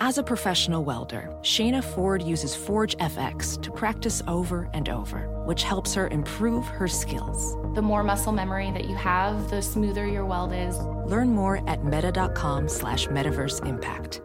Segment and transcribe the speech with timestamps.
[0.00, 5.62] As a professional welder, Shayna Ford uses Forge FX to practice over and over, which
[5.62, 7.56] helps her improve her skills.
[7.76, 10.76] The more muscle memory that you have, the smoother your weld is.
[11.06, 14.20] Learn more at meta.com slash metaverse impact.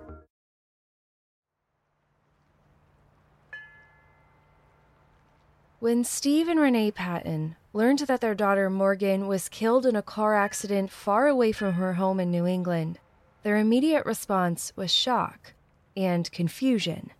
[5.79, 10.33] When Steve and Renee Patten learned that their daughter Morgan was killed in a car
[10.33, 12.97] accident far away from her home in New England,
[13.43, 15.53] their immediate response was shock
[15.99, 17.11] and confusion.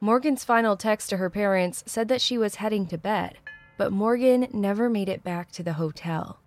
[0.00, 3.38] Morgan's final text to her parents said that she was heading to bed,
[3.76, 6.40] but Morgan never made it back to the hotel.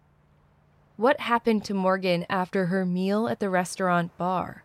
[0.96, 4.64] What happened to Morgan after her meal at the restaurant bar?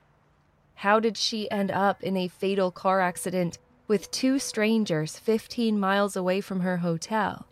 [0.76, 6.16] How did she end up in a fatal car accident with two strangers 15 miles
[6.16, 7.46] away from her hotel?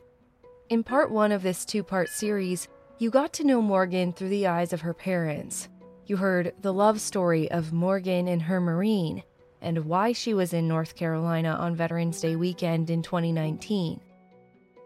[0.69, 4.47] In part one of this two part series, you got to know Morgan through the
[4.47, 5.69] eyes of her parents.
[6.13, 9.23] You heard the love story of Morgan and her Marine
[9.63, 13.99] and why she was in North Carolina on Veterans Day weekend in 2019.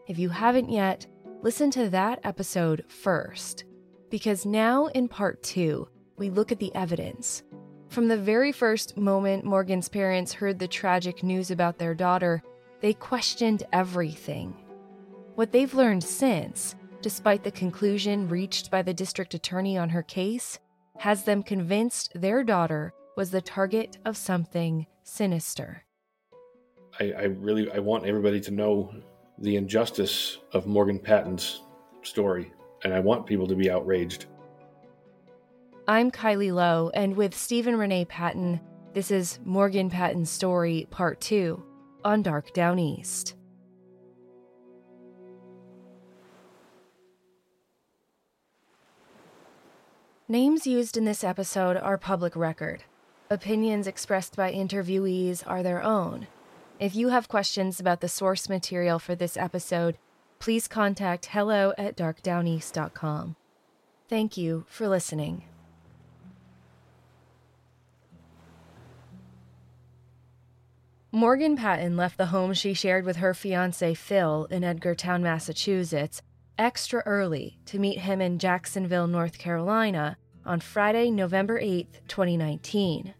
[0.06, 1.04] If you haven't yet,
[1.42, 3.64] listen to that episode first,
[4.08, 7.42] because now in part two, we look at the evidence.
[7.88, 12.40] From the very first moment Morgan's parents heard the tragic news about their daughter,
[12.78, 14.54] they questioned everything.
[15.34, 20.60] What they've learned since, despite the conclusion reached by the district attorney on her case,
[20.98, 25.84] has them convinced their daughter was the target of something sinister.
[26.98, 28.94] I, I really I want everybody to know
[29.38, 31.62] the injustice of Morgan Patten's
[32.02, 32.52] story,
[32.84, 34.26] and I want people to be outraged.
[35.88, 38.60] I'm Kylie Low, and with Stephen Renee Patten,
[38.92, 41.62] this is Morgan Patten's Story Part 2
[42.04, 43.35] on Dark Downeast.
[50.28, 52.82] Names used in this episode are public record.
[53.30, 56.26] Opinions expressed by interviewees are their own.
[56.80, 59.98] If you have questions about the source material for this episode,
[60.40, 63.36] please contact hello at darkdowneast.com.
[64.08, 65.44] Thank you for listening.
[71.12, 76.20] Morgan Patten left the home she shared with her fiance Phil in Edgartown, Massachusetts,
[76.58, 83.14] extra early to meet him in Jacksonville, North Carolina on Friday, November 8, 2019.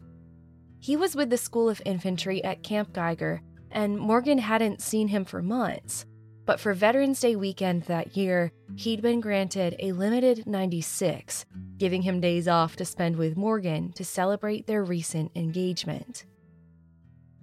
[0.79, 5.25] He was with the School of Infantry at Camp Geiger, and Morgan hadn't seen him
[5.25, 6.07] for months.
[6.45, 11.45] But for Veterans Day weekend that year, he'd been granted a limited 96,
[11.77, 16.25] giving him days off to spend with Morgan to celebrate their recent engagement.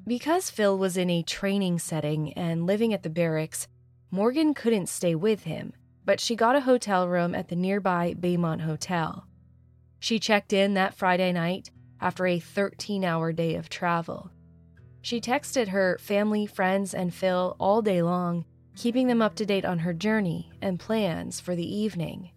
[0.08, 3.68] Because Phil was in a training setting and living at the barracks,
[4.10, 5.74] Morgan couldn't stay with him,
[6.06, 9.26] but she got a hotel room at the nearby Baymont Hotel.
[10.00, 11.72] She checked in that Friday night
[12.02, 14.30] after a 13 hour day of travel.
[15.02, 19.66] She texted her family, friends, and Phil all day long, keeping them up to date
[19.66, 22.32] on her journey and plans for the evening.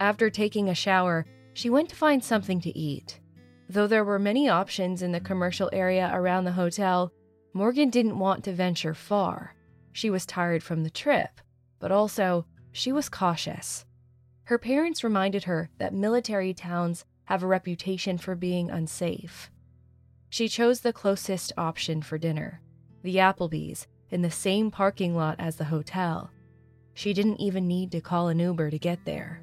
[0.00, 3.20] After taking a shower, she went to find something to eat.
[3.68, 7.12] Though there were many options in the commercial area around the hotel,
[7.52, 9.54] Morgan didn't want to venture far.
[9.92, 11.40] She was tired from the trip,
[11.78, 13.86] but also she was cautious.
[14.44, 19.48] Her parents reminded her that military towns have a reputation for being unsafe.
[20.28, 22.60] She chose the closest option for dinner,
[23.04, 26.30] the Applebee's, in the same parking lot as the hotel.
[26.94, 29.40] She didn't even need to call an Uber to get there.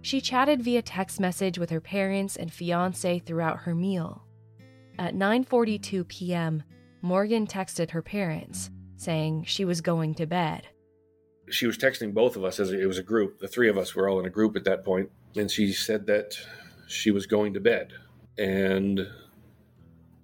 [0.00, 4.24] She chatted via text message with her parents and fiance throughout her meal.
[4.98, 6.62] At 9:42 p.m.,
[7.02, 10.68] Morgan texted her parents saying she was going to bed.
[11.52, 13.38] She was texting both of us as it was a group.
[13.38, 16.06] The three of us were all in a group at that point, and she said
[16.06, 16.34] that
[16.88, 17.92] she was going to bed,
[18.38, 19.06] and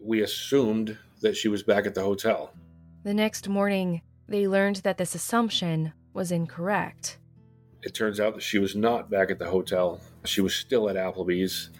[0.00, 2.52] we assumed that she was back at the hotel.
[3.04, 7.18] The next morning, they learned that this assumption was incorrect.
[7.82, 10.00] It turns out that she was not back at the hotel.
[10.24, 11.70] She was still at Applebee's.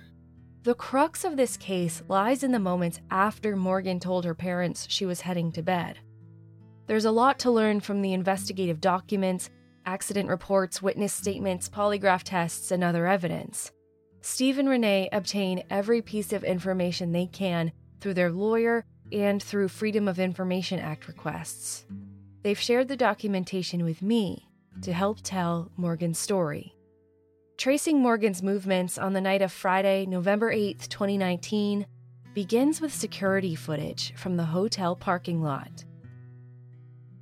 [0.62, 5.06] The crux of this case lies in the moments after Morgan told her parents she
[5.06, 5.98] was heading to bed.
[6.89, 9.51] There's a lot to learn from the investigative documents,
[9.85, 13.71] accident reports, witness statements, polygraph tests, and other evidence.
[14.23, 19.69] Steve and Renee obtain every piece of information they can through their lawyer and through
[19.69, 21.85] Freedom of Information Act requests.
[22.43, 24.49] They've shared the documentation with me
[24.81, 26.75] to help tell Morgan's story.
[27.59, 31.87] Tracing Morgan's movements on the night of Friday, November 8, 2019,
[32.33, 35.85] begins with security footage from the hotel parking lot.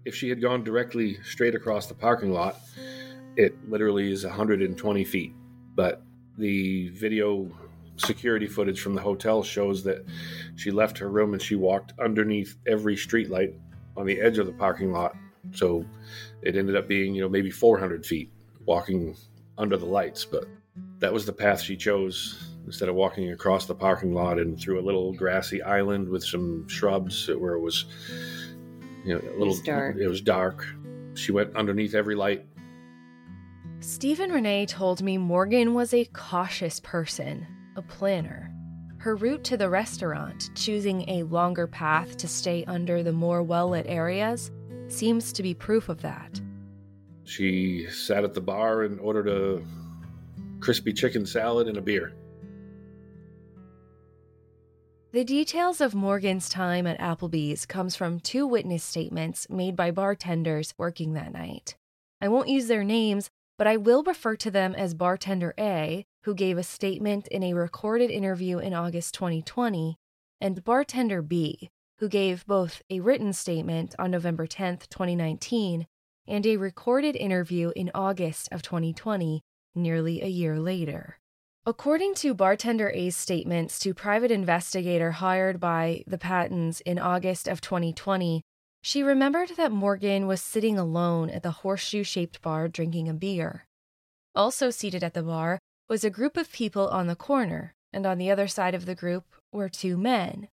[0.07, 2.61] If she had gone directly straight across the parking lot,
[3.37, 5.35] it literally is 120 feet.
[5.75, 6.01] But
[6.39, 7.51] the video
[7.97, 10.07] security footage from the hotel shows that
[10.55, 13.59] she left her room and she walked underneath every streetlight
[13.97, 15.17] on the edge of the parking lot.
[15.53, 15.85] So
[16.41, 18.31] it ended up being, you know, maybe 400 feet
[18.65, 19.17] walking
[19.59, 20.25] under the lights.
[20.25, 20.45] But
[21.01, 24.81] that was the path she chose instead of walking across the parking lot and through
[24.81, 27.87] a little grassy island with some shrubs where it was,
[29.07, 29.97] you know, a little It was dark.
[29.97, 30.67] It was dark.
[31.15, 32.45] She went underneath every light.
[33.81, 38.51] Stephen Renee told me Morgan was a cautious person, a planner.
[38.99, 43.69] Her route to the restaurant, choosing a longer path to stay under the more well
[43.69, 44.51] lit areas,
[44.89, 46.41] seems to be proof of that.
[47.25, 49.63] She sat at the bar and ordered a
[50.59, 52.13] crispy chicken salad and a beer.
[55.17, 60.75] The details of Morgan's time at Applebee's comes from two witness statements made by bartenders
[60.77, 61.75] working that night.
[62.21, 66.35] I won't use their names, but I will refer to them as bartender A, who
[66.35, 69.97] gave a statement in a recorded interview in August 2020,
[70.39, 75.87] and bartender B, who gave both a written statement on November 10, 2019,
[76.27, 79.41] and a recorded interview in August of 2020,
[79.75, 81.21] nearly a year later.
[81.69, 87.61] According to bartender A's statements to private investigator hired by the Pattens in August of
[87.61, 88.41] 2020,
[88.83, 93.67] she remembered that Morgan was sitting alone at the horseshoe shaped bar drinking a beer.
[94.33, 95.59] Also seated at the bar
[95.89, 98.95] was a group of people on the corner, and on the other side of the
[98.95, 100.47] group were two men.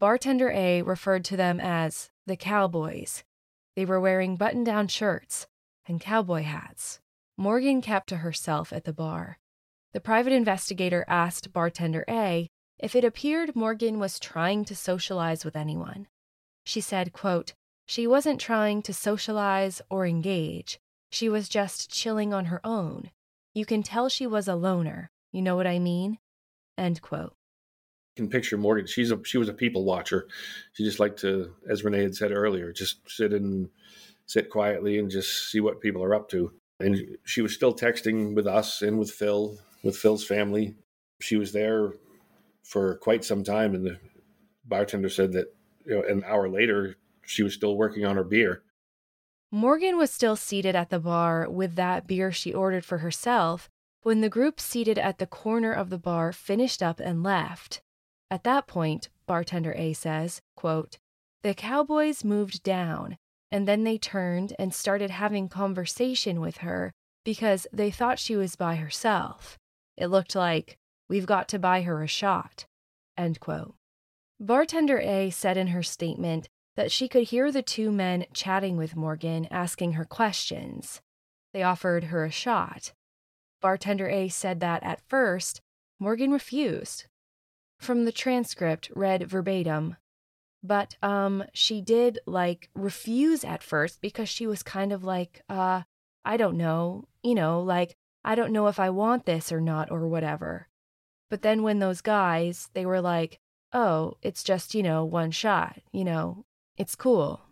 [0.00, 3.22] Bartender A referred to them as the Cowboys.
[3.76, 5.46] They were wearing button down shirts
[5.86, 6.98] and cowboy hats.
[7.36, 9.38] Morgan kept to herself at the bar.
[9.92, 12.48] The private investigator asked bartender A
[12.78, 16.06] if it appeared Morgan was trying to socialize with anyone.
[16.64, 17.54] She said, quote,
[17.86, 20.78] she wasn't trying to socialize or engage.
[21.10, 23.10] She was just chilling on her own.
[23.54, 25.10] You can tell she was a loner.
[25.32, 26.18] You know what I mean?
[26.76, 27.32] End quote.
[28.16, 28.86] can picture Morgan.
[28.86, 30.26] She's a she was a people watcher.
[30.72, 33.70] She just liked to, as Renee had said earlier, just sit and
[34.26, 36.52] sit quietly and just see what people are up to.
[36.80, 40.74] And she was still texting with us and with Phil, with Phil's family.
[41.20, 41.94] She was there
[42.62, 43.98] for quite some time, and the
[44.64, 45.54] bartender said that
[45.84, 48.62] you know an hour later she was still working on her beer.
[49.50, 53.70] Morgan was still seated at the bar with that beer she ordered for herself
[54.02, 57.80] when the group seated at the corner of the bar finished up and left.
[58.30, 60.98] At that point, bartender A says, quote,
[61.42, 63.16] "The cowboys moved down
[63.50, 66.92] and then they turned and started having conversation with her
[67.24, 69.58] because they thought she was by herself.
[69.96, 70.78] It looked like
[71.08, 72.66] we've got to buy her a shot."
[73.16, 73.74] End quote.
[74.38, 78.96] Bartender A said in her statement that she could hear the two men chatting with
[78.96, 81.00] Morgan, asking her questions.
[81.54, 82.92] They offered her a shot.
[83.62, 85.62] Bartender A said that at first,
[85.98, 87.06] Morgan refused.
[87.80, 89.96] From the transcript, read verbatim.
[90.62, 95.82] But, um, she did, like, refuse at first because she was kind of like, uh,
[96.24, 97.96] I don't know, you know, like,
[98.26, 100.66] I don't know if I want this or not or whatever.
[101.30, 103.38] But then when those guys, they were like,
[103.72, 106.44] oh, it's just, you know, one shot, you know,
[106.76, 107.42] it's cool.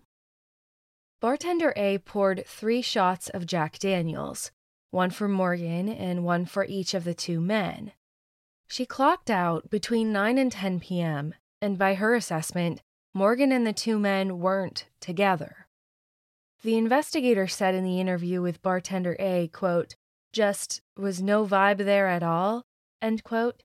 [1.20, 4.50] Bartender A poured three shots of Jack Daniels,
[4.90, 7.92] one for Morgan and one for each of the two men.
[8.66, 12.82] She clocked out between 9 and 10 p.m., and by her assessment,
[13.14, 15.68] Morgan and the two men weren't together.
[16.62, 19.94] The investigator said in the interview with bartender A, quote,
[20.34, 22.64] just was no vibe there at all,
[23.00, 23.62] end quote.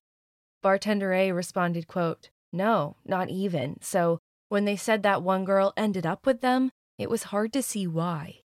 [0.62, 3.76] Bartender A responded, quote, no, not even.
[3.82, 7.62] So when they said that one girl ended up with them, it was hard to
[7.62, 8.40] see why.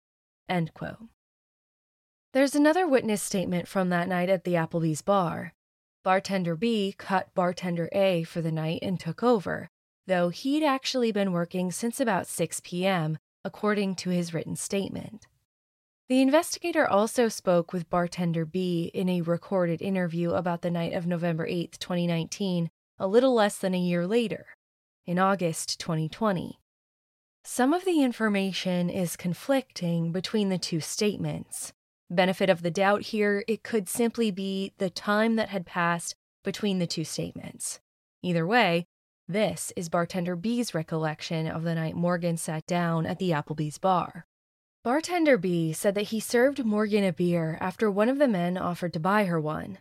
[0.47, 1.09] End quote.
[2.33, 5.53] There's another witness statement from that night at the Applebee's bar.
[6.03, 9.69] Bartender B cut bartender A for the night and took over,
[10.07, 15.27] though he'd actually been working since about 6 p.m., according to his written statement.
[16.11, 21.07] The investigator also spoke with bartender B in a recorded interview about the night of
[21.07, 24.47] November 8, 2019, a little less than a year later,
[25.05, 26.59] in August 2020.
[27.45, 31.71] Some of the information is conflicting between the two statements.
[32.09, 36.13] Benefit of the doubt here, it could simply be the time that had passed
[36.43, 37.79] between the two statements.
[38.21, 38.85] Either way,
[39.29, 44.25] this is bartender B's recollection of the night Morgan sat down at the Applebee's bar.
[44.83, 48.93] Bartender B said that he served Morgan a beer after one of the men offered
[48.93, 49.77] to buy her one.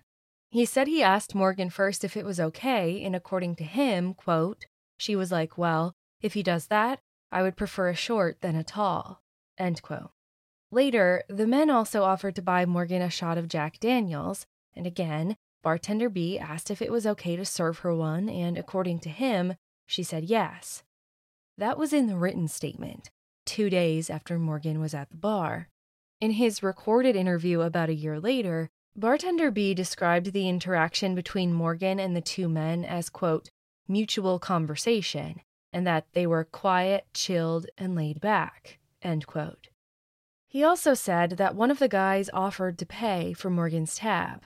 [0.51, 4.67] He said he asked Morgan first if it was okay, and according to him, quote,
[4.99, 7.01] she was like, Well, if he does that,
[7.33, 9.23] I would prefer a short than a tall.
[9.57, 10.11] End quote.
[10.71, 15.37] Later, the men also offered to buy Morgan a shot of Jack Daniels, and again,
[15.63, 19.55] bartender B asked if it was okay to serve her one, and according to him,
[19.87, 20.83] she said yes.
[21.57, 23.11] That was in the written statement,
[23.51, 25.67] two days after Morgan was at the bar.
[26.21, 31.99] In his recorded interview about a year later, bartender B described the interaction between Morgan
[31.99, 33.51] and the two men as, quote,
[33.89, 35.41] mutual conversation,
[35.73, 39.67] and that they were quiet, chilled, and laid back, end quote.
[40.47, 44.45] He also said that one of the guys offered to pay for Morgan's tab.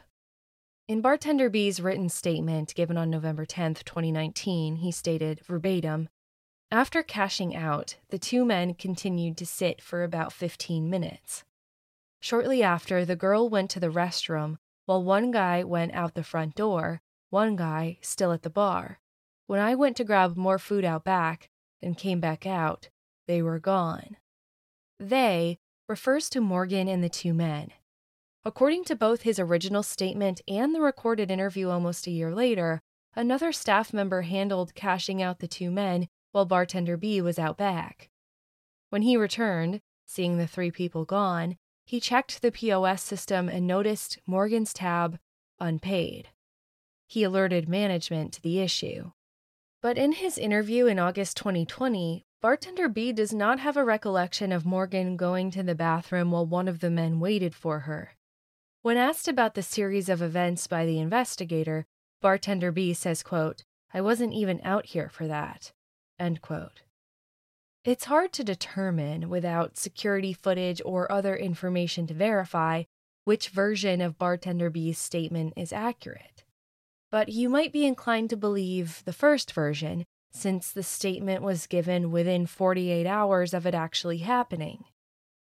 [0.89, 6.09] In Bartender B's written statement given on November 10, 2019, he stated verbatim
[6.75, 11.45] After cashing out, the two men continued to sit for about 15 minutes.
[12.19, 16.57] Shortly after, the girl went to the restroom while one guy went out the front
[16.57, 17.01] door,
[17.31, 18.99] one guy still at the bar.
[19.47, 21.49] When I went to grab more food out back
[21.81, 22.89] and came back out,
[23.29, 24.17] they were gone.
[24.99, 27.71] They refers to Morgan and the two men.
[28.45, 32.81] According to both his original statement and the recorded interview almost a year later,
[33.15, 38.11] another staff member handled cashing out the two men while bartender B was out back.
[38.91, 44.19] When he returned, seeing the three people gone, he checked the POS system and noticed
[44.27, 45.21] Morgan's tab
[45.61, 46.31] unpaid.
[47.07, 49.13] He alerted management to the issue.
[49.81, 54.67] But in his interview in August 2020, Bartender B does not have a recollection of
[54.67, 58.15] Morgan going to the bathroom while one of the men waited for her.
[58.83, 61.87] When asked about the series of events by the investigator,
[62.21, 63.63] Bartender B says, quote,
[63.93, 65.73] I wasn't even out here for that.
[66.19, 66.83] End quote.
[67.85, 72.85] It's hard to determine, without security footage or other information to verify,
[73.25, 76.45] which version of Bartender B's statement is accurate.
[77.11, 82.11] But you might be inclined to believe the first version, since the statement was given
[82.11, 84.85] within 48 hours of it actually happening.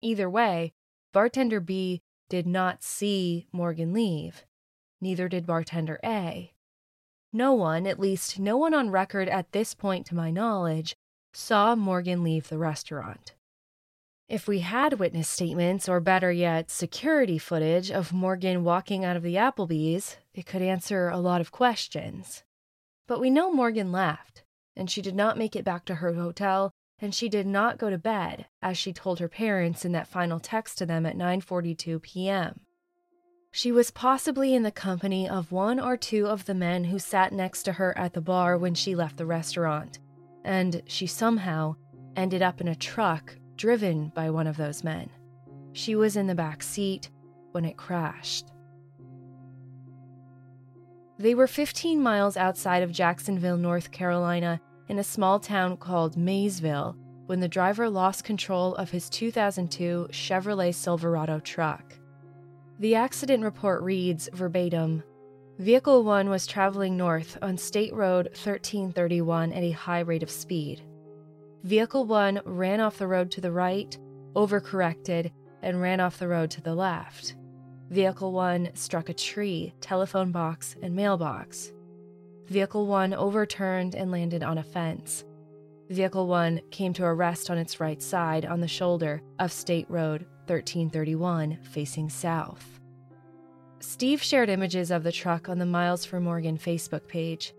[0.00, 0.73] Either way,
[1.12, 4.45] bartender B did not see Morgan leave.
[5.00, 6.51] Neither did bartender A.
[7.33, 10.95] No one, at least no one on record at this point to my knowledge,
[11.33, 13.35] saw Morgan leave the restaurant.
[14.29, 19.23] If we had witness statements, or better yet, security footage of Morgan walking out of
[19.23, 22.43] the Applebee's, it could answer a lot of questions.
[23.07, 24.43] But we know Morgan left
[24.77, 27.91] and she did not make it back to her hotel, and she did not go
[27.91, 32.01] to bed, as she told her parents in that final text to them at 9:42
[32.01, 32.61] p.m.
[33.54, 37.32] She was possibly in the company of one or two of the men who sat
[37.32, 39.99] next to her at the bar when she left the restaurant,
[40.42, 41.76] and she somehow
[42.16, 45.11] ended up in a truck driven by one of those men.
[45.75, 47.11] She was in the back seat
[47.50, 48.50] when it crashed.
[51.18, 56.97] They were 15 miles outside of Jacksonville, North Carolina, in a small town called Maysville,
[57.26, 61.99] when the driver lost control of his 2002 Chevrolet Silverado truck.
[62.83, 65.05] The accident report reads verbatim
[65.61, 70.83] Vehicle 1 was traveling north on State Road 1331 at a high rate of speed.
[71.62, 73.97] Vehicle 1 ran off the road to the right,
[74.35, 75.31] overcorrected,
[75.62, 77.37] and ran off the road to the left.
[77.91, 81.71] Vehicle 1 struck a tree, telephone box, and mailbox.
[82.49, 85.25] Vehicle 1 overturned and landed on a fence.
[85.89, 89.89] Vehicle 1 came to a rest on its right side on the shoulder of State
[89.89, 92.72] Road 1331, facing south.
[93.83, 97.53] Steve shared images of the truck on the Miles for Morgan Facebook page.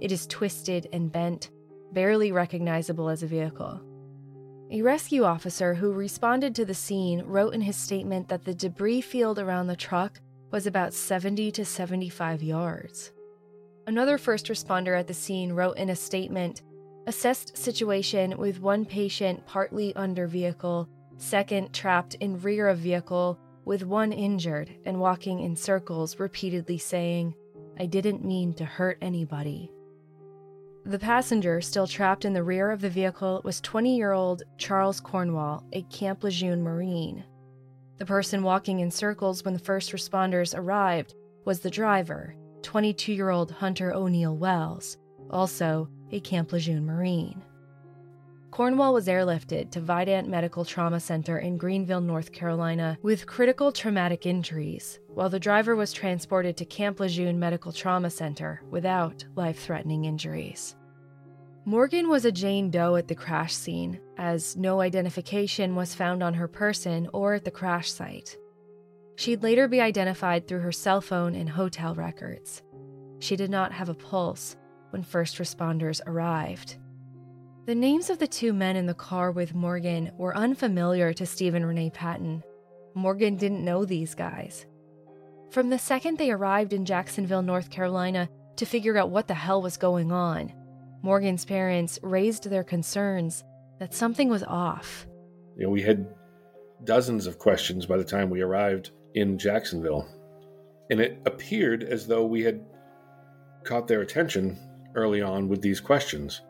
[0.00, 1.50] It is twisted and bent,
[1.92, 3.80] barely recognizable as a vehicle.
[4.70, 9.00] A rescue officer who responded to the scene wrote in his statement that the debris
[9.00, 10.20] field around the truck
[10.52, 13.10] was about 70 to 75 yards.
[13.88, 16.62] Another first responder at the scene wrote in a statement
[17.08, 23.82] assessed situation with one patient partly under vehicle, second trapped in rear of vehicle with
[23.82, 27.34] one injured and walking in circles repeatedly saying,
[27.78, 29.70] I didn't mean to hurt anybody.
[30.86, 35.00] The passenger, still trapped in the rear of the vehicle, was 20 year old Charles
[35.00, 37.24] Cornwall, a Camp Lejeune Marine.
[37.98, 43.30] The person walking in circles when the first responders arrived was the driver, 22 year
[43.30, 44.96] old Hunter O'Neill Wells,
[45.28, 47.42] also a Camp Lejeune Marine.
[48.50, 54.24] Cornwall was airlifted to Vidant Medical Trauma Center in Greenville, North Carolina, with critical traumatic
[54.24, 60.06] injuries, while the driver was transported to Camp Lejeune Medical Trauma Center without life threatening
[60.06, 60.74] injuries.
[61.66, 66.32] Morgan was a Jane Doe at the crash scene, as no identification was found on
[66.34, 68.38] her person or at the crash site.
[69.16, 72.62] She'd later be identified through her cell phone and hotel records.
[73.18, 74.56] She did not have a pulse
[74.90, 76.76] when first responders arrived.
[77.66, 81.66] The names of the two men in the car with Morgan were unfamiliar to Stephen
[81.66, 82.44] Renee Patten.
[82.94, 84.66] Morgan didn't know these guys.
[85.50, 89.60] From the second they arrived in Jacksonville, North Carolina, to figure out what the hell
[89.60, 90.52] was going on,
[91.02, 93.42] Morgan's parents raised their concerns
[93.80, 95.04] that something was off.
[95.56, 96.14] You know, we had
[96.84, 100.06] dozens of questions by the time we arrived in Jacksonville.
[100.88, 102.64] And it appeared as though we had
[103.64, 104.56] caught their attention
[104.94, 106.42] early on with these questions.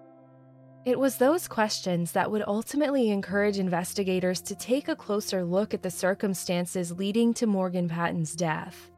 [0.86, 5.82] It was those questions that would ultimately encourage investigators to take a closer look at
[5.82, 8.92] the circumstances leading to Morgan Patten's death.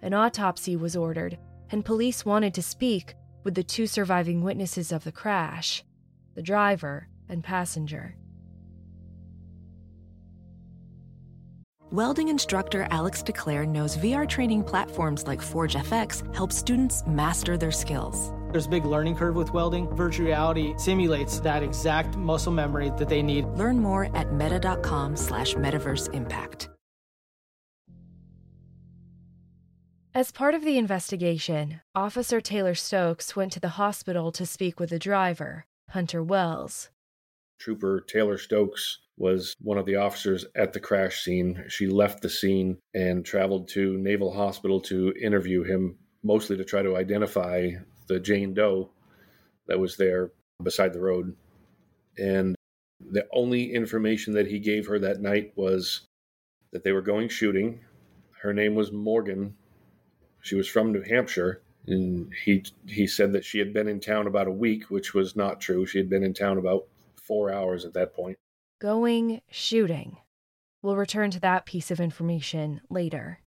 [0.00, 1.36] An autopsy was ordered,
[1.70, 5.84] and police wanted to speak with the two surviving witnesses of the crash
[6.34, 8.16] the driver and passenger.
[11.92, 17.70] Welding instructor Alex DeClaire knows VR training platforms like Forge FX help students master their
[17.70, 18.32] skills.
[18.54, 19.88] There's a big learning curve with welding.
[19.96, 23.46] Virtual reality simulates that exact muscle memory that they need.
[23.46, 26.68] Learn more at meta.com slash metaverse impact.
[30.14, 34.90] As part of the investigation, Officer Taylor Stokes went to the hospital to speak with
[34.90, 36.90] the driver, Hunter Wells.
[37.58, 41.64] Trooper Taylor Stokes was one of the officers at the crash scene.
[41.66, 46.82] She left the scene and traveled to Naval Hospital to interview him, mostly to try
[46.82, 47.70] to identify
[48.06, 48.90] the Jane Doe
[49.66, 50.30] that was there
[50.62, 51.34] beside the road.
[52.18, 52.54] And
[53.00, 56.06] the only information that he gave her that night was
[56.72, 57.80] that they were going shooting.
[58.42, 59.54] Her name was Morgan.
[60.40, 61.62] She was from New Hampshire.
[61.86, 65.36] And he he said that she had been in town about a week, which was
[65.36, 65.84] not true.
[65.84, 66.86] She had been in town about
[67.22, 68.38] four hours at that point.
[68.80, 70.16] Going shooting.
[70.82, 73.40] We'll return to that piece of information later.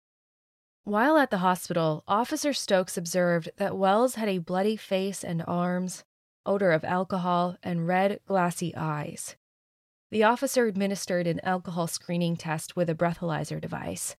[0.87, 6.05] While at the hospital, Officer Stokes observed that Wells had a bloody face and arms,
[6.47, 9.35] odor of alcohol, and red, glassy eyes.
[10.12, 14.14] The officer administered an alcohol screening test with a breathalyzer device.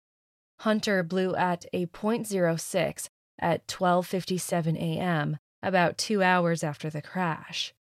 [0.59, 3.09] Hunter blew at a .06
[3.39, 7.75] at 12:57 a.m., about 2 hours after the crash.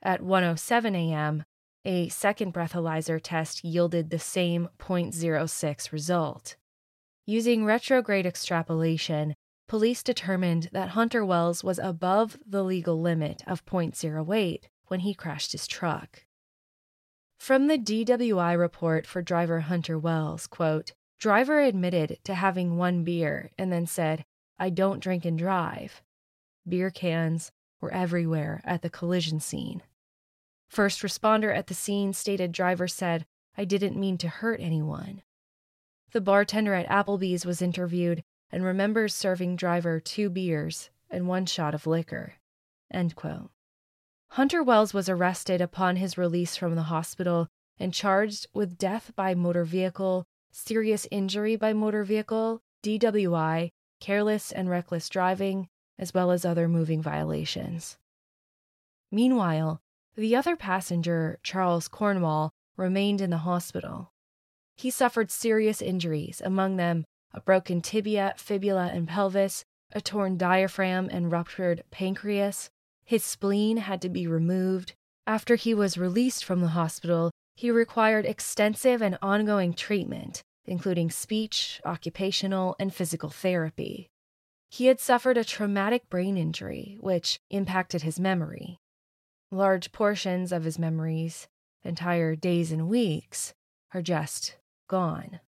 [0.00, 1.42] At 1:07 a.m.,
[1.84, 6.54] a second breathalyzer test yielded the same .06 result.
[7.26, 9.36] Using retrograde extrapolation,
[9.68, 15.52] police determined that Hunter Wells was above the legal limit of .08 when he crashed
[15.52, 16.24] his truck.
[17.38, 23.50] From the DWI report for driver Hunter Wells, quote, driver admitted to having one beer
[23.56, 24.24] and then said,
[24.58, 26.02] I don't drink and drive.
[26.68, 29.82] Beer cans were everywhere at the collision scene.
[30.68, 35.22] First responder at the scene stated driver said, I didn't mean to hurt anyone.
[36.12, 41.74] The bartender at Applebee's was interviewed and remembers serving driver two beers and one shot
[41.74, 42.34] of liquor.
[44.32, 47.48] Hunter Wells was arrested upon his release from the hospital
[47.78, 53.70] and charged with death by motor vehicle, serious injury by motor vehicle, DWI,
[54.00, 57.96] careless and reckless driving, as well as other moving violations.
[59.10, 59.80] Meanwhile,
[60.14, 64.12] the other passenger, Charles Cornwall, remained in the hospital.
[64.82, 71.08] He suffered serious injuries, among them a broken tibia, fibula, and pelvis, a torn diaphragm,
[71.08, 72.68] and ruptured pancreas.
[73.04, 74.94] His spleen had to be removed.
[75.24, 81.80] After he was released from the hospital, he required extensive and ongoing treatment, including speech,
[81.84, 84.08] occupational, and physical therapy.
[84.68, 88.78] He had suffered a traumatic brain injury, which impacted his memory.
[89.52, 91.46] Large portions of his memories,
[91.84, 93.54] entire days and weeks,
[93.94, 94.56] are just
[94.92, 95.40] gone.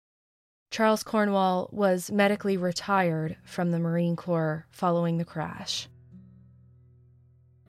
[0.71, 5.89] Charles Cornwall was medically retired from the Marine Corps following the crash.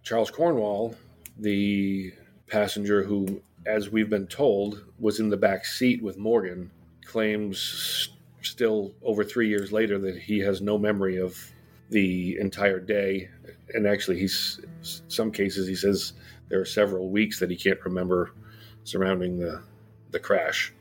[0.04, 0.94] Charles Cornwall,
[1.36, 2.12] the
[2.46, 6.70] passenger who, as we've been told, was in the back seat with Morgan,
[7.04, 8.08] claims
[8.40, 11.36] still over three years later that he has no memory of
[11.90, 13.28] the entire day.
[13.74, 14.60] And actually, he's
[15.08, 16.12] some cases he says
[16.48, 18.30] there are several weeks that he can't remember
[18.84, 19.60] surrounding the
[20.12, 20.72] the crash.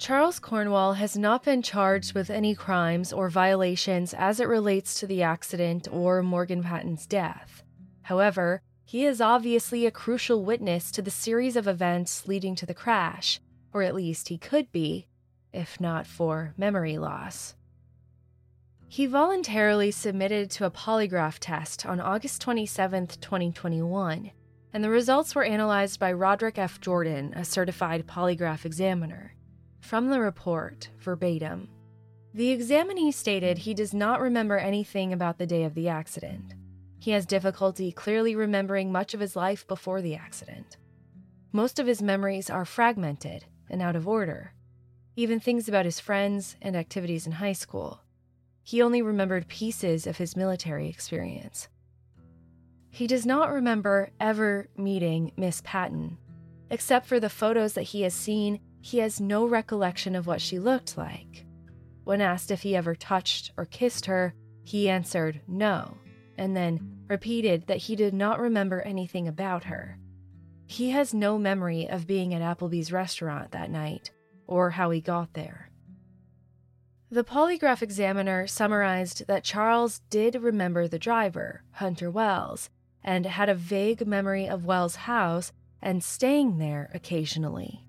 [0.00, 5.06] Charles Cornwall has not been charged with any crimes or violations as it relates to
[5.06, 7.62] the accident or Morgan Patten's death.
[8.04, 12.72] However, he is obviously a crucial witness to the series of events leading to the
[12.72, 13.40] crash,
[13.74, 15.06] or at least he could be,
[15.52, 17.54] if not for memory loss.
[18.88, 24.30] He voluntarily submitted to a polygraph test on August 27, 2021,
[24.72, 26.80] and the results were analyzed by Roderick F.
[26.80, 29.34] Jordan, a certified polygraph examiner.
[29.80, 31.68] From the report, verbatim,
[32.32, 36.54] the examinee stated he does not remember anything about the day of the accident.
[36.98, 40.76] He has difficulty clearly remembering much of his life before the accident.
[41.50, 44.52] Most of his memories are fragmented and out of order.
[45.16, 48.00] even things about his friends and activities in high school.
[48.62, 51.68] He only remembered pieces of his military experience.
[52.90, 56.18] He does not remember ever meeting Miss Patten.
[56.70, 60.58] Except for the photos that he has seen, he has no recollection of what she
[60.58, 61.44] looked like.
[62.04, 65.98] When asked if he ever touched or kissed her, he answered no,
[66.38, 69.98] and then repeated that he did not remember anything about her.
[70.66, 74.10] He has no memory of being at Applebee's restaurant that night
[74.46, 75.70] or how he got there.
[77.10, 82.70] The polygraph examiner summarized that Charles did remember the driver, Hunter Wells,
[83.02, 87.88] and had a vague memory of Wells' house and staying there occasionally.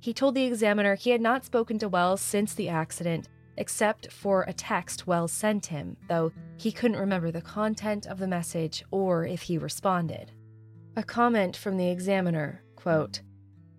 [0.00, 4.42] He told the examiner he had not spoken to Wells since the accident, except for
[4.42, 9.24] a text Wells sent him, though he couldn't remember the content of the message or
[9.24, 10.30] if he responded.
[10.96, 13.20] A comment from the examiner quote,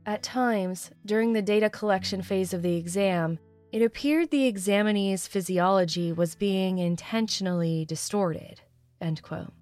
[0.06, 3.40] At times, during the data collection phase of the exam,
[3.72, 8.62] it appeared the examinee's physiology was being intentionally distorted.
[9.00, 9.54] End quote.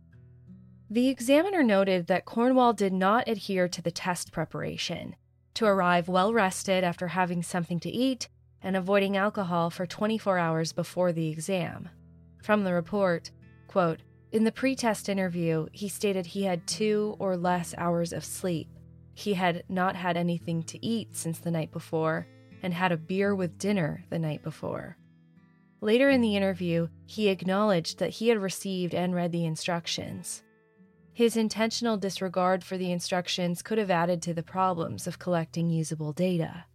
[0.89, 5.15] The examiner noted that Cornwall did not adhere to the test preparation
[5.57, 8.29] to arrive well rested after having something to eat
[8.61, 11.89] and avoiding alcohol for 24 hours before the exam.
[12.43, 13.31] From the report,
[13.67, 18.67] quote, in the pre-test interview, he stated he had 2 or less hours of sleep.
[19.15, 22.27] He had not had anything to eat since the night before
[22.61, 24.95] and had a beer with dinner the night before.
[25.81, 30.43] Later in the interview, he acknowledged that he had received and read the instructions.
[31.17, 36.13] His intentional disregard for the instructions could have added to the problems of collecting usable
[36.13, 36.65] data.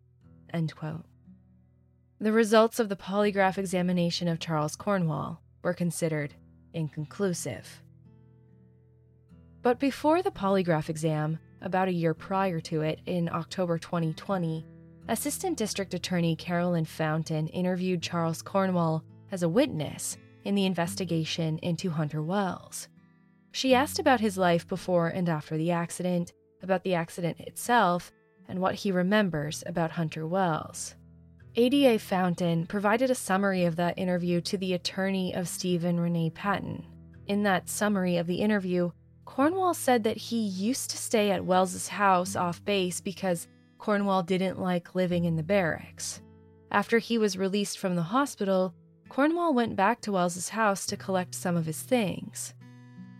[2.18, 6.34] The results of the polygraph examination of Charles Cornwall were considered
[6.74, 7.84] inconclusive.
[9.62, 14.66] But before the polygraph exam, about a year prior to it, in October 2020,
[15.06, 21.90] Assistant District Attorney Carolyn Fountain interviewed Charles Cornwall as a witness in the investigation into
[21.90, 22.88] Hunter Wells.
[23.52, 28.10] She asked about his life before and after the accident, about the accident itself,
[28.48, 30.94] and what he remembers about Hunter Wells.
[31.54, 36.86] ADA Fountain provided a summary of that interview to the attorney of Stephen Renee Patten.
[37.26, 38.90] In that summary of the interview,
[39.26, 44.60] Cornwall said that he used to stay at Wells's house off base because Cornwall didn't
[44.60, 46.22] like living in the barracks.
[46.70, 48.74] After he was released from the hospital,
[49.10, 52.54] Cornwall went back to Wells's house to collect some of his things.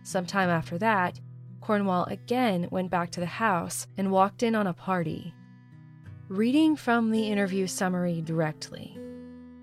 [0.03, 1.19] Sometime after that,
[1.61, 5.33] Cornwall again went back to the house and walked in on a party.
[6.27, 8.97] Reading from the interview summary directly,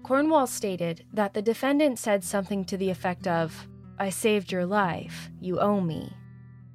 [0.03, 5.31] Cornwall stated that the defendant said something to the effect of, I saved your life,
[5.41, 6.17] you owe me.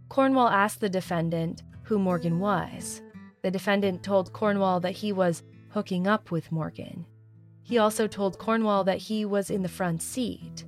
[0.10, 3.02] Cornwall asked the defendant who Morgan was.
[3.42, 7.06] The defendant told Cornwall that he was hooking up with Morgan.
[7.64, 10.66] He also told Cornwall that he was in the front seat.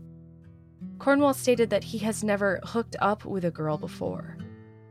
[1.00, 4.38] Cornwall stated that he has never hooked up with a girl before.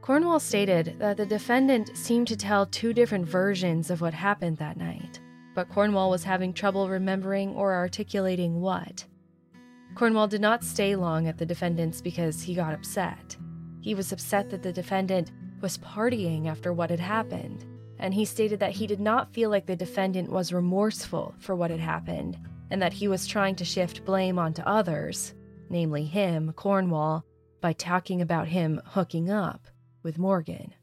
[0.03, 4.77] Cornwall stated that the defendant seemed to tell two different versions of what happened that
[4.77, 5.21] night,
[5.55, 9.05] but Cornwall was having trouble remembering or articulating what.
[9.97, 13.37] Cornwall did not stay long at the defendant's because he got upset.
[13.81, 17.64] He was upset that the defendant was partying after what had happened,
[17.99, 21.71] and he stated that he did not feel like the defendant was remorseful for what
[21.71, 22.38] had happened
[22.71, 25.35] and that he was trying to shift blame onto others
[25.69, 27.25] namely him, Cornwall,
[27.61, 29.67] by talking about him hooking up
[30.03, 30.75] with Morgan.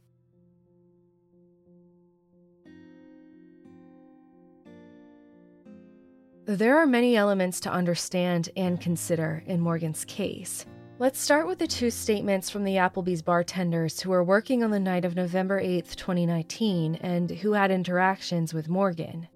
[6.45, 10.65] There are many elements to understand and consider in Morgan's case.
[10.99, 14.79] Let's start with the two statements from the Applebee's bartenders who were working on the
[14.79, 19.27] night of November 8, 2019, and who had interactions with Morgan.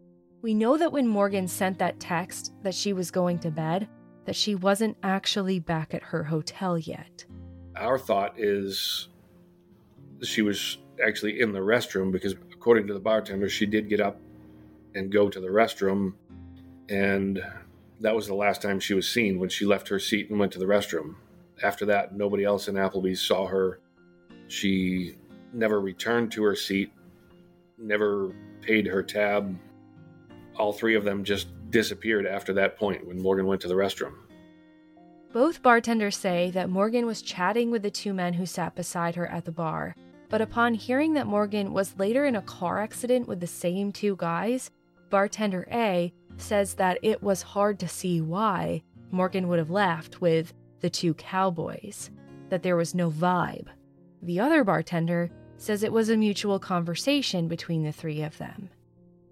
[0.42, 3.88] We know that when Morgan sent that text that she was going to bed,
[4.28, 7.24] that she wasn't actually back at her hotel yet.
[7.78, 9.08] Our thought is
[10.22, 14.20] she was actually in the restroom because, according to the bartender, she did get up
[14.96, 16.13] and go to the restroom.
[16.90, 17.42] And
[18.02, 20.52] that was the last time she was seen when she left her seat and went
[20.52, 21.16] to the restroom.
[21.63, 23.80] After that, nobody else in Applebee's saw her.
[24.50, 25.16] She
[25.54, 26.92] never returned to her seat,
[27.78, 29.58] never paid her tab.
[30.58, 34.13] All three of them just disappeared after that point when Morgan went to the restroom.
[35.34, 39.28] Both bartenders say that Morgan was chatting with the two men who sat beside her
[39.28, 39.96] at the bar,
[40.30, 44.15] but upon hearing that Morgan was later in a car accident with the same two
[44.15, 44.72] guys,
[45.10, 50.54] bartender A says that it was hard to see why Morgan would have left with
[50.80, 52.10] the two cowboys,
[52.50, 53.67] that there was no vibe.
[54.22, 58.70] The other bartender says it was a mutual conversation between the three of them.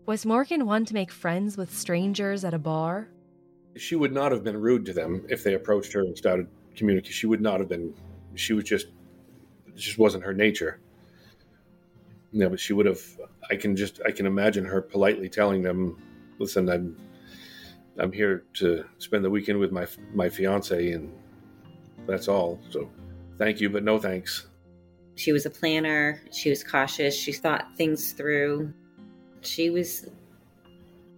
[0.05, 3.07] Was Morgan one to make friends with strangers at a bar?
[3.75, 7.13] She would not have been rude to them if they approached her and started communicating.
[7.13, 7.93] She would not have been.
[8.35, 8.87] She was just,
[9.65, 10.79] it just wasn't her nature.
[12.31, 13.01] No, but she would have.
[13.49, 15.97] I can just, I can imagine her politely telling them,
[16.37, 16.97] "Listen, I'm,
[17.97, 21.11] I'm here to spend the weekend with my my fiance, and
[22.05, 22.59] that's all.
[22.69, 22.91] So,
[23.37, 24.47] thank you, but no thanks."
[25.15, 26.21] She was a planner.
[26.31, 27.15] She was cautious.
[27.15, 28.73] She thought things through.
[29.45, 30.07] She was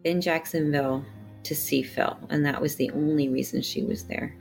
[0.04, 1.06] in Jacksonville
[1.44, 4.36] to see Phil, and that was the only reason she was there.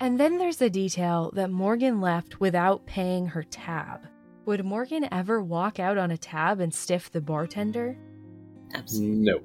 [0.00, 4.06] And then there's the detail that Morgan left without paying her tab.
[4.44, 7.96] Would Morgan ever walk out on a tab and stiff the bartender?
[8.74, 9.16] Absolutely.
[9.16, 9.40] No.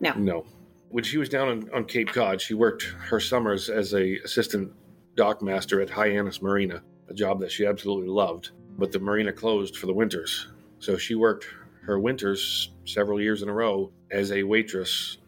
[0.00, 0.14] No.
[0.16, 0.46] No.
[0.88, 4.72] When she was down on, on Cape Cod, she worked her summers as a assistant
[5.14, 8.50] dock master at Hyannis Marina, a job that she absolutely loved.
[8.76, 10.48] But the marina closed for the winters.
[10.80, 11.46] So she worked
[11.82, 15.18] her winters several years in a row as a waitress.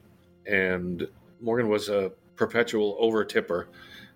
[0.46, 1.06] And
[1.40, 3.68] Morgan was a perpetual over tipper.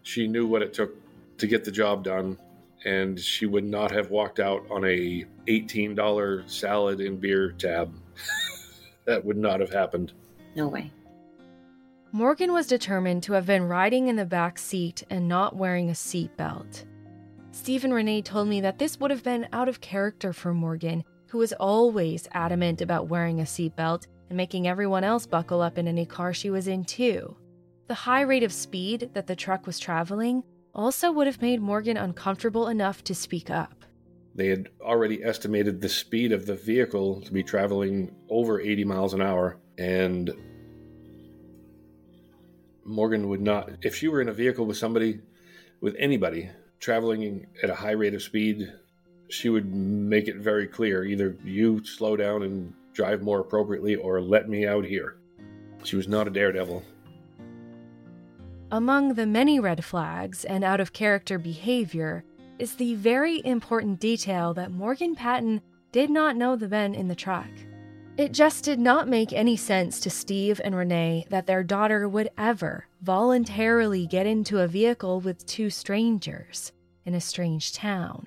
[0.03, 0.95] She knew what it took
[1.39, 2.39] to get the job done.
[2.85, 7.93] And she would not have walked out on a $18 salad and beer tab.
[9.05, 10.13] that would not have happened.
[10.55, 10.93] No way.
[12.13, 15.93] Morgan was determined to have been riding in the back seat and not wearing a
[15.93, 16.85] seatbelt.
[17.51, 21.39] Stephen Renee told me that this would have been out of character for Morgan, who
[21.39, 26.05] was always adamant about wearing a seatbelt and making everyone else buckle up in any
[26.05, 27.37] car she was in, too.
[27.87, 30.43] The high rate of speed that the truck was traveling
[30.75, 33.85] also would have made Morgan uncomfortable enough to speak up.
[34.35, 39.15] They had already estimated the speed of the vehicle to be traveling over 80 miles
[39.15, 40.31] an hour, and
[42.85, 45.21] Morgan would not, if she were in a vehicle with somebody,
[45.81, 48.73] with anybody traveling at a high rate of speed,
[49.29, 54.21] she would make it very clear either you slow down and drive more appropriately or
[54.21, 55.17] let me out here.
[55.85, 56.83] She was not a daredevil.
[58.71, 62.25] Among the many red flags and out of character behavior
[62.59, 65.63] is the very important detail that Morgan Patten
[65.93, 67.49] did not know the men in the truck.
[68.19, 72.31] It just did not make any sense to Steve and Renee that their daughter would
[72.37, 76.73] ever voluntarily get into a vehicle with two strangers
[77.07, 78.27] in a strange town.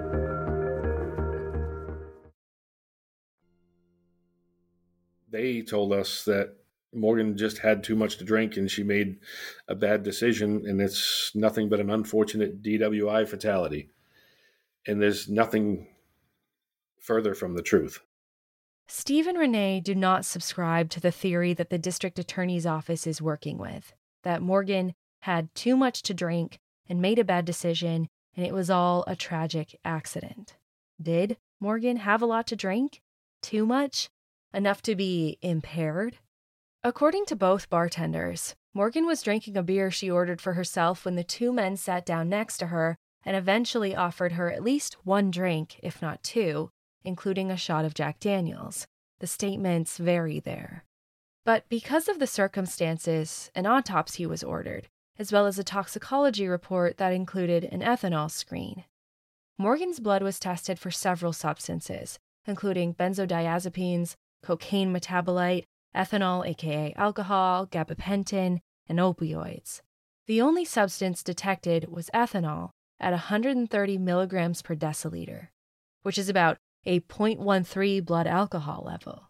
[5.31, 6.55] They told us that
[6.93, 9.19] Morgan just had too much to drink and she made
[9.67, 13.89] a bad decision, and it's nothing but an unfortunate DWI fatality.
[14.85, 15.87] And there's nothing
[16.99, 17.99] further from the truth.
[18.87, 23.21] Steve and Renee do not subscribe to the theory that the district attorney's office is
[23.21, 28.45] working with that Morgan had too much to drink and made a bad decision, and
[28.45, 30.57] it was all a tragic accident.
[31.01, 33.01] Did Morgan have a lot to drink?
[33.41, 34.09] Too much?
[34.53, 36.17] Enough to be impaired?
[36.83, 41.23] According to both bartenders, Morgan was drinking a beer she ordered for herself when the
[41.23, 45.79] two men sat down next to her and eventually offered her at least one drink,
[45.83, 46.69] if not two,
[47.03, 48.87] including a shot of Jack Daniels.
[49.19, 50.83] The statements vary there.
[51.45, 56.97] But because of the circumstances, an autopsy was ordered, as well as a toxicology report
[56.97, 58.83] that included an ethanol screen.
[59.57, 68.59] Morgan's blood was tested for several substances, including benzodiazepines, cocaine metabolite, ethanol, aka alcohol, gabapentin,
[68.87, 69.81] and opioids.
[70.27, 75.47] The only substance detected was ethanol at 130 milligrams per deciliter,
[76.03, 79.29] which is about a 0.13 blood alcohol level.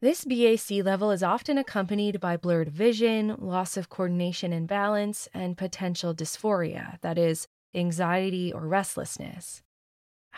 [0.00, 5.58] This BAC level is often accompanied by blurred vision, loss of coordination and balance, and
[5.58, 9.62] potential dysphoria, that is, anxiety or restlessness.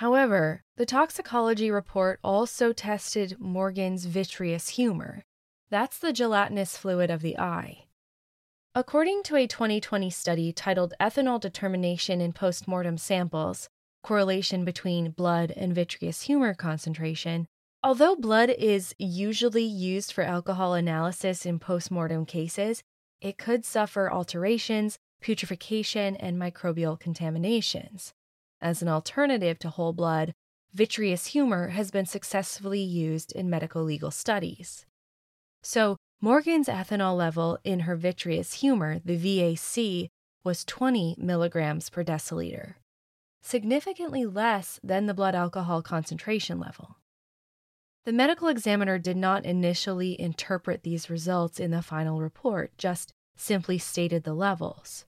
[0.00, 5.24] However, the toxicology report also tested Morgan's vitreous humor.
[5.68, 7.84] That's the gelatinous fluid of the eye.
[8.74, 13.68] According to a 2020 study titled Ethanol Determination in Postmortem Samples
[14.02, 17.46] Correlation between Blood and Vitreous Humor Concentration,
[17.82, 22.82] Although blood is usually used for alcohol analysis in postmortem cases,
[23.20, 28.14] it could suffer alterations, putrefaction, and microbial contaminations.
[28.62, 30.34] As an alternative to whole blood,
[30.72, 34.86] vitreous humor has been successfully used in medical legal studies.
[35.62, 40.10] So, Morgan's ethanol level in her vitreous humor, the VAC,
[40.44, 42.74] was 20 milligrams per deciliter,
[43.40, 46.96] significantly less than the blood alcohol concentration level.
[48.04, 53.78] The medical examiner did not initially interpret these results in the final report, just simply
[53.78, 55.04] stated the levels.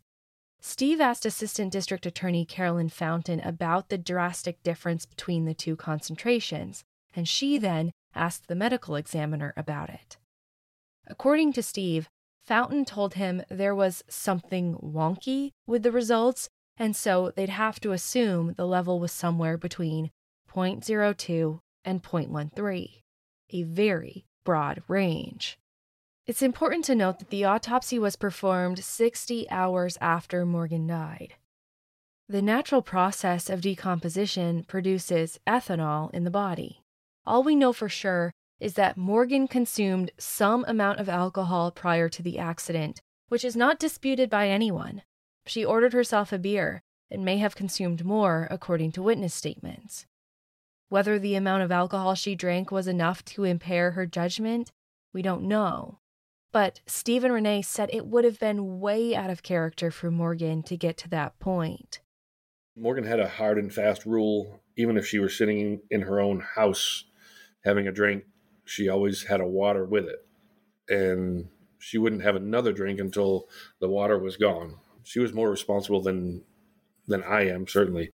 [0.64, 6.84] Steve asked Assistant District Attorney Carolyn Fountain about the drastic difference between the two concentrations,
[7.14, 10.18] and she then asked the medical examiner about it.
[11.08, 12.08] According to Steve,
[12.44, 17.90] Fountain told him there was something wonky with the results, and so they'd have to
[17.90, 20.12] assume the level was somewhere between
[20.48, 23.02] 0.02 and 0.13,
[23.50, 25.58] a very broad range.
[26.24, 31.34] It's important to note that the autopsy was performed 60 hours after Morgan died.
[32.28, 36.84] The natural process of decomposition produces ethanol in the body.
[37.26, 42.22] All we know for sure is that Morgan consumed some amount of alcohol prior to
[42.22, 45.02] the accident, which is not disputed by anyone.
[45.44, 50.06] She ordered herself a beer and may have consumed more, according to witness statements.
[50.88, 54.70] Whether the amount of alcohol she drank was enough to impair her judgment,
[55.12, 55.98] we don't know.
[56.52, 60.62] But Steve and Renee said it would have been way out of character for Morgan
[60.64, 62.00] to get to that point.
[62.76, 64.60] Morgan had a hard and fast rule.
[64.76, 67.04] Even if she were sitting in her own house
[67.64, 68.24] having a drink,
[68.64, 70.26] she always had a water with it.
[70.88, 73.48] And she wouldn't have another drink until
[73.80, 74.76] the water was gone.
[75.04, 76.44] She was more responsible than
[77.08, 78.10] than I am, certainly.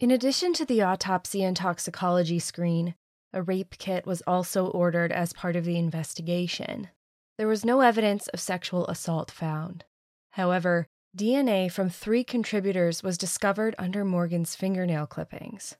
[0.00, 2.96] In addition to the autopsy and toxicology screen,
[3.32, 6.88] a rape kit was also ordered as part of the investigation.
[7.36, 9.84] There was no evidence of sexual assault found.
[10.30, 15.76] However, DNA from three contributors was discovered under Morgan's fingernail clippings.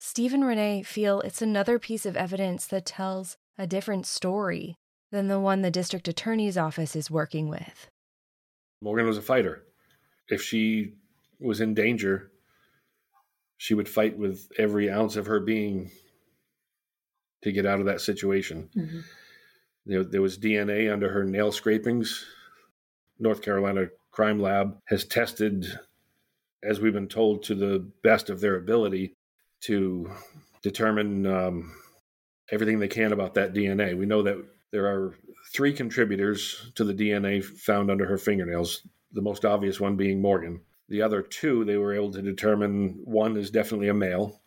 [0.00, 4.74] Steve and Renee feel it's another piece of evidence that tells a different story
[5.12, 7.88] than the one the district attorney's office is working with.
[8.82, 9.64] Morgan was a fighter.
[10.28, 10.94] If she
[11.40, 12.32] was in danger,
[13.58, 15.90] she would fight with every ounce of her being
[17.42, 18.68] to get out of that situation.
[18.76, 19.00] Mm-hmm.
[19.86, 22.26] There, there was DNA under her nail scrapings.
[23.18, 25.66] North Carolina Crime Lab has tested,
[26.62, 29.14] as we've been told, to the best of their ability
[29.60, 30.10] to
[30.62, 31.72] determine um,
[32.50, 33.96] everything they can about that DNA.
[33.96, 35.14] We know that there are
[35.54, 40.60] three contributors to the DNA found under her fingernails, the most obvious one being Morgan.
[40.88, 44.40] The other two, they were able to determine one is definitely a male,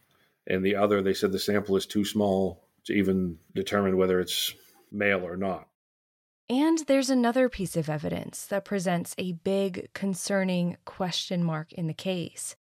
[0.47, 4.53] and the other, they said the sample is too small to even determine whether it's
[4.91, 5.67] male or not.
[6.49, 11.93] And there's another piece of evidence that presents a big, concerning question mark in the
[11.93, 12.55] case.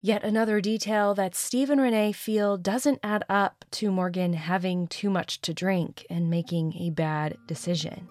[0.00, 5.10] Yet another detail that Steve and Renee feel doesn't add up to Morgan having too
[5.10, 8.08] much to drink and making a bad decision.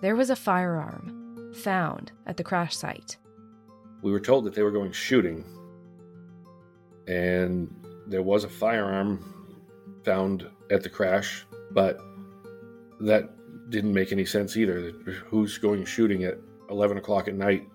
[0.00, 3.18] There was a firearm found at the crash site.
[4.02, 5.44] We were told that they were going shooting,
[7.06, 7.72] and
[8.06, 9.22] there was a firearm
[10.02, 12.00] found at the crash, but
[13.00, 13.30] that
[13.70, 14.92] didn't make any sense either.
[15.26, 16.38] Who's going shooting at
[16.70, 17.68] 11 o'clock at night?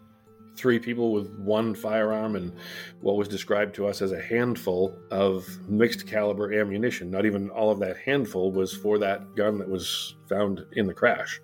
[0.56, 2.54] Three people with one firearm and
[3.00, 7.10] what was described to us as a handful of mixed caliber ammunition.
[7.10, 10.94] Not even all of that handful was for that gun that was found in the
[10.94, 11.40] crash.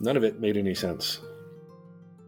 [0.00, 1.20] None of it made any sense.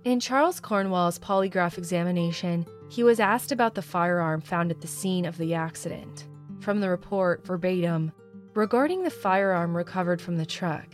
[0.05, 5.25] In Charles Cornwall's polygraph examination, he was asked about the firearm found at the scene
[5.25, 6.27] of the accident.
[6.61, 8.13] From the report, verbatim,
[8.55, 10.89] Regarding the firearm recovered from the truck,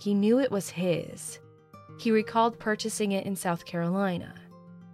[0.00, 1.38] he knew it was his.
[2.00, 4.34] He recalled purchasing it in South Carolina.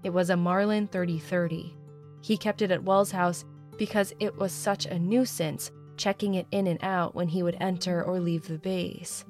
[0.03, 1.75] It was a Marlin 3030.
[2.21, 3.47] He kept it at Wells' house
[3.79, 8.03] because it was such a nuisance checking it in and out when he would enter
[8.03, 9.25] or leave the base.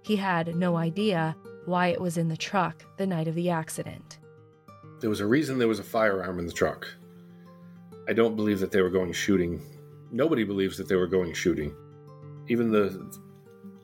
[0.00, 4.18] He had no idea why it was in the truck the night of the accident.
[5.00, 6.88] There was a reason there was a firearm in the truck.
[8.08, 9.60] I don't believe that they were going shooting.
[10.10, 11.74] Nobody believes that they were going shooting
[12.48, 13.18] even the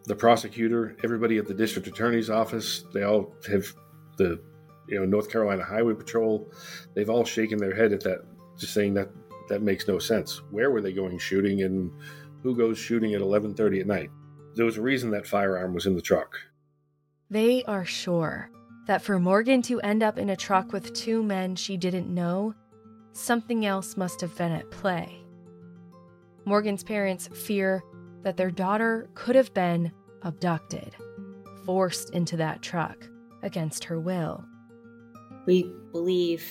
[0.07, 3.73] the prosecutor, everybody at the district attorney's office, they all have
[4.17, 4.41] the
[4.89, 6.51] you know North Carolina Highway Patrol,
[6.95, 8.25] they've all shaken their head at that,
[8.59, 9.09] just saying that
[9.49, 10.43] that makes no sense.
[10.51, 11.91] Where were they going shooting, and
[12.43, 14.11] who goes shooting at 11:30 at night?
[14.55, 16.37] There was a reason that firearm was in the truck.
[17.31, 18.51] They are sure
[18.87, 22.55] that for Morgan to end up in a truck with two men she didn't know,
[23.13, 25.25] something else must have been at play.
[26.45, 27.83] Morgan's parents fear
[28.25, 30.97] that their daughter could have been abducted,
[31.65, 33.07] forced into that truck
[33.43, 34.45] against her will.
[35.47, 36.45] We believe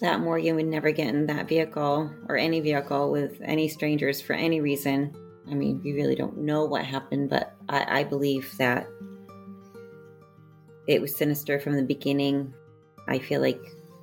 [0.00, 4.32] that Morgan would never get in that vehicle or any vehicle with any strangers for
[4.32, 5.14] any reason.
[5.48, 8.86] I mean, we really don't know what happened, but I, I believe that
[10.88, 12.52] it was sinister from the beginning.
[13.06, 13.60] I feel like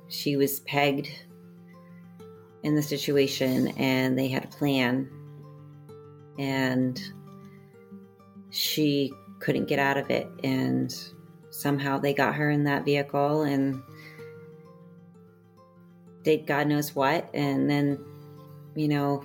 [0.08, 1.08] she was pegged
[2.62, 5.10] in the situation and they had a plan
[6.38, 7.00] and
[8.50, 10.94] she couldn't get out of it and
[11.50, 13.80] somehow they got her in that vehicle and
[16.22, 17.98] did god knows what and then
[18.74, 19.24] you know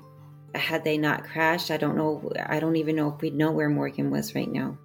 [0.55, 3.69] had they not crashed i don't know i don't even know if we'd know where
[3.69, 4.77] morgan was right now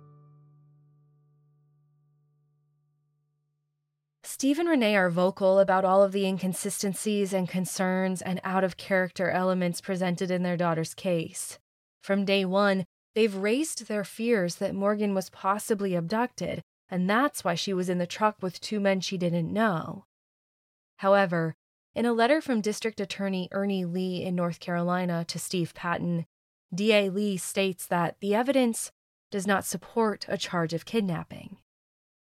[4.25, 8.77] Steve and Renee are vocal about all of the inconsistencies and concerns and out of
[8.77, 11.59] character elements presented in their daughter's case.
[12.03, 12.85] From day one,
[13.19, 17.99] they've raised their fears that Morgan was possibly abducted, and that's why she was in
[17.99, 20.05] the truck with two men she didn't know.
[20.99, 21.57] However,
[21.97, 26.27] in a letter from District Attorney Ernie Lee in North Carolina to Steve Patten,
[26.73, 28.93] DA Lee states that the evidence
[29.33, 31.57] does not support a charge of kidnapping.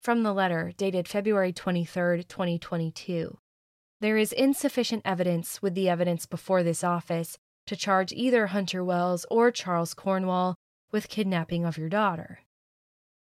[0.03, 3.39] From the letter, dated February 23, 2022,
[4.03, 9.25] there is insufficient evidence with the evidence before this office to charge either Hunter Wells
[9.31, 10.59] or Charles Cornwall
[10.93, 12.41] with kidnapping of your daughter.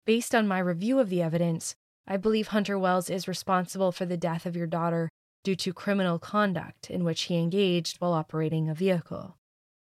[0.06, 1.76] Based on my review of the evidence,
[2.08, 5.10] I believe Hunter Wells is responsible for the death of your daughter
[5.44, 9.38] due to criminal conduct in which he engaged while operating a vehicle.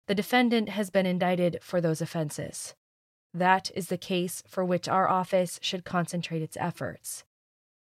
[0.07, 2.73] The defendant has been indicted for those offenses.
[3.33, 7.23] That is the case for which our office should concentrate its efforts.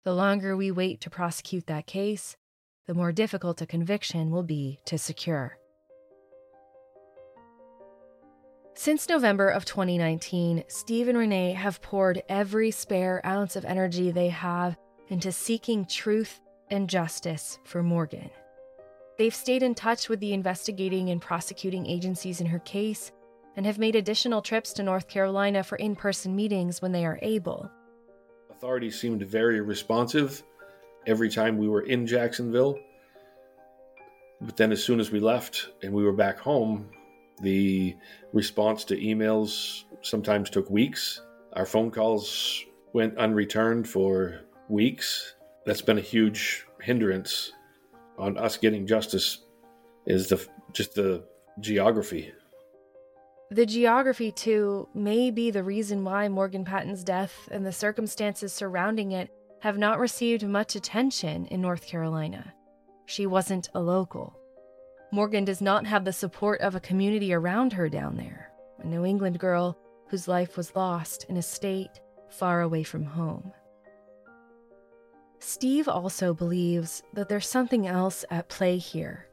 [0.05, 2.37] The longer we wait to prosecute that case,
[2.87, 5.60] the more difficult a conviction will be to secure.
[8.83, 14.31] Since November of 2019, Steve and Renee have poured every spare ounce of energy they
[14.31, 14.75] have
[15.11, 18.31] into seeking truth and justice for Morgan.
[19.19, 23.13] They've stayed in touch with the investigating and prosecuting agencies in her case
[23.55, 27.19] and have made additional trips to North Carolina for in person meetings when they are
[27.21, 27.71] able.
[28.51, 30.43] Authorities seemed very responsive
[31.07, 32.79] every time we were in Jacksonville.
[34.41, 36.89] But then, as soon as we left and we were back home,
[37.41, 37.97] the
[38.33, 41.23] response to emails sometimes took weeks.
[41.55, 45.35] Our phone calls went unreturned for weeks.
[45.67, 47.53] That's been a huge hindrance
[48.19, 49.45] on us getting justice
[50.07, 51.25] is the just the
[51.61, 52.33] geography
[53.53, 59.11] the geography, too, may be the reason why Morgan Patten's death and the circumstances surrounding
[59.11, 59.29] it
[59.63, 62.55] have not received much attention in North Carolina.
[63.07, 64.40] She wasn't a local.
[65.13, 69.05] Morgan does not have the support of a community around her down there, a New
[69.05, 69.77] England girl
[70.09, 73.53] whose life was lost in a state far away from home.
[75.41, 79.27] Steve also believes that there's something else at play here.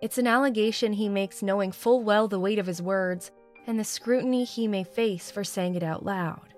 [0.00, 3.32] It's an allegation he makes knowing full well the weight of his words
[3.66, 6.54] and the scrutiny he may face for saying it out loud.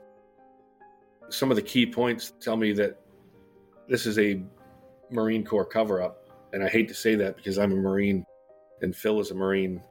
[1.30, 3.00] Some of the key points tell me that
[3.88, 4.42] this is a
[5.11, 6.28] Marine Corps cover up.
[6.53, 8.26] And I hate to say that because I'm a Marine
[8.82, 9.82] and Phil is a Marine.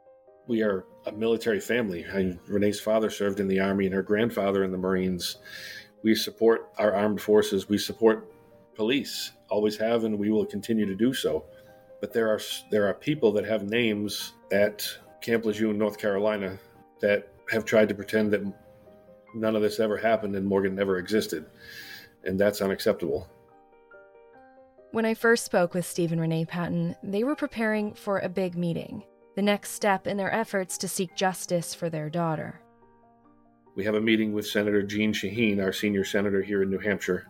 [0.47, 2.05] We are a military family.
[2.05, 5.37] I, Renee's father served in the Army and her grandfather in the Marines.
[6.03, 7.69] We support our armed forces.
[7.69, 8.31] We support
[8.75, 11.45] police, always have, and we will continue to do so.
[11.99, 12.39] But there are
[12.71, 14.87] there are people that have names at
[15.21, 16.57] Camp Lejeune, North Carolina,
[16.99, 18.41] that have tried to pretend that
[19.35, 21.45] none of this ever happened and Morgan never existed.
[22.23, 23.29] And that's unacceptable.
[24.93, 28.57] When I first spoke with Steve and Renee Patten, they were preparing for a big
[28.57, 29.05] meeting,
[29.37, 32.59] the next step in their efforts to seek justice for their daughter.
[33.73, 37.27] We have a meeting with Senator Jeanne Shaheen, our senior senator here in New Hampshire,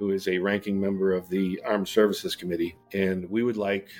[0.00, 2.76] who is a ranking member of the Armed Services Committee.
[2.92, 3.90] And we would like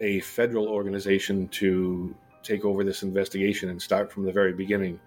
[0.00, 4.98] a federal organization to take over this investigation and start from the very beginning.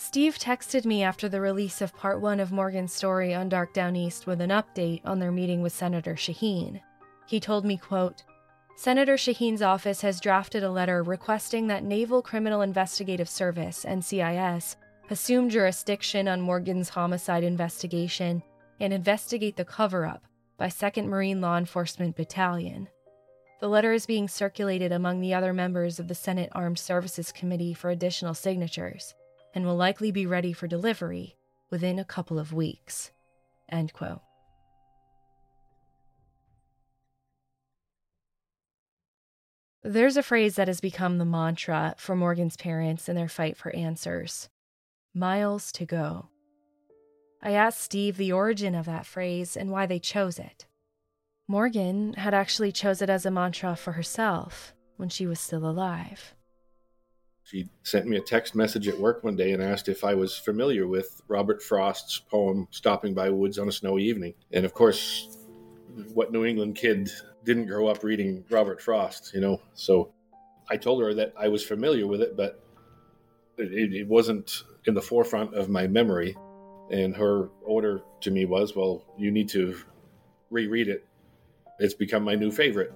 [0.00, 4.28] Steve texted me after the release of part one of Morgan's story on Dark Downeast
[4.28, 6.80] with an update on their meeting with Senator Shaheen.
[7.26, 8.22] He told me, quote,
[8.76, 14.76] Senator Shaheen's office has drafted a letter requesting that Naval Criminal Investigative Service, NCIS,
[15.10, 18.40] assume jurisdiction on Morgan's homicide investigation
[18.78, 20.22] and investigate the cover up
[20.56, 22.86] by 2nd Marine Law Enforcement Battalion.
[23.58, 27.74] The letter is being circulated among the other members of the Senate Armed Services Committee
[27.74, 29.12] for additional signatures
[29.58, 31.36] and will likely be ready for delivery
[31.68, 33.10] within a couple of weeks.
[33.68, 34.20] End quote.
[39.82, 43.74] There's a phrase that has become the mantra for Morgan's parents in their fight for
[43.74, 44.48] answers
[45.12, 46.28] miles to go.
[47.42, 50.66] I asked Steve the origin of that phrase and why they chose it.
[51.48, 56.36] Morgan had actually chose it as a mantra for herself when she was still alive.
[57.48, 60.36] She sent me a text message at work one day and asked if I was
[60.36, 64.34] familiar with Robert Frost's poem Stopping by Woods on a Snowy Evening.
[64.52, 65.34] And of course,
[66.12, 67.10] what New England kid
[67.44, 69.62] didn't grow up reading Robert Frost, you know?
[69.72, 70.12] So
[70.68, 72.62] I told her that I was familiar with it, but
[73.56, 76.36] it, it wasn't in the forefront of my memory.
[76.90, 79.74] And her order to me was, well, you need to
[80.50, 81.06] reread it.
[81.78, 82.92] It's become my new favorite.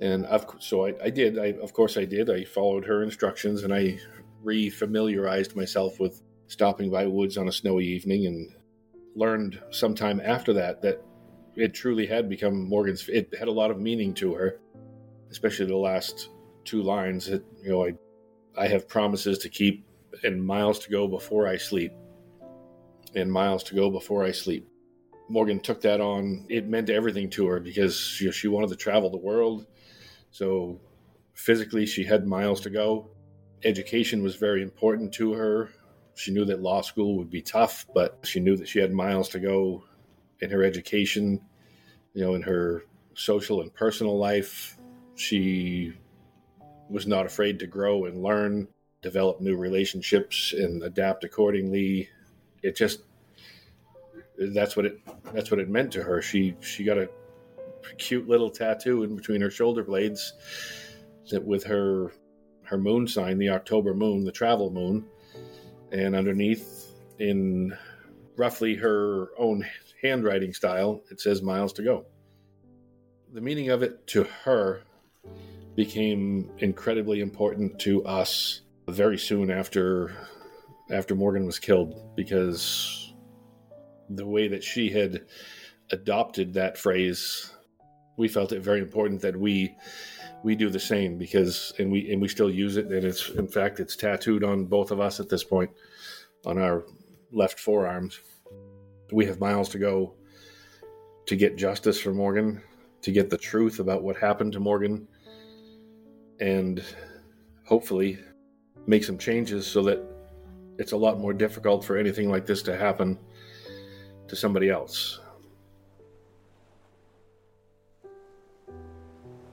[0.00, 1.38] And of, so I, I did.
[1.38, 2.30] I, of course, I did.
[2.30, 3.98] I followed her instructions and I
[4.44, 8.54] refamiliarized myself with stopping by woods on a snowy evening and
[9.14, 11.02] learned sometime after that that
[11.56, 13.08] it truly had become Morgan's.
[13.08, 14.60] It had a lot of meaning to her,
[15.30, 16.30] especially the last
[16.64, 17.26] two lines.
[17.26, 17.94] That you know, I
[18.56, 19.84] I have promises to keep
[20.22, 21.92] and miles to go before I sleep,
[23.14, 24.68] and miles to go before I sleep.
[25.28, 26.46] Morgan took that on.
[26.48, 29.66] It meant everything to her because you know, she wanted to travel the world.
[30.30, 30.80] So
[31.34, 33.10] physically, she had miles to go.
[33.64, 35.70] Education was very important to her.
[36.14, 39.28] She knew that law school would be tough, but she knew that she had miles
[39.30, 39.84] to go
[40.40, 41.40] in her education,
[42.12, 44.76] you know, in her social and personal life.
[45.14, 45.94] She
[46.88, 48.68] was not afraid to grow and learn,
[49.02, 52.08] develop new relationships, and adapt accordingly.
[52.62, 53.02] It just
[54.38, 55.00] that's what it
[55.32, 56.22] that's what it meant to her.
[56.22, 57.08] She she got a
[57.96, 60.32] cute little tattoo in between her shoulder blades
[61.30, 62.12] that with her
[62.64, 65.06] her moon sign, the October moon, the travel moon,
[65.90, 67.74] and underneath in
[68.36, 69.66] roughly her own
[70.02, 72.04] handwriting style, it says miles to go.
[73.32, 74.82] The meaning of it to her
[75.76, 80.12] became incredibly important to us very soon after
[80.90, 83.12] after Morgan was killed because
[84.08, 85.26] the way that she had
[85.90, 87.52] adopted that phrase
[88.18, 89.74] we felt it very important that we
[90.42, 92.86] we do the same because and we and we still use it.
[92.86, 95.70] And it's in fact it's tattooed on both of us at this point
[96.44, 96.84] on our
[97.32, 98.20] left forearms.
[99.12, 100.14] We have miles to go
[101.26, 102.60] to get justice for Morgan
[103.00, 105.06] to get the truth about what happened to Morgan
[106.40, 106.82] and
[107.64, 108.18] hopefully
[108.86, 110.02] make some changes so that
[110.78, 113.18] it's a lot more difficult for anything like this to happen
[114.26, 115.20] to somebody else